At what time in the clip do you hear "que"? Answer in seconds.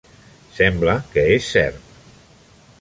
1.13-1.27